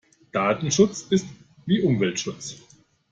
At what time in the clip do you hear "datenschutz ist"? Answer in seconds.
0.31-1.27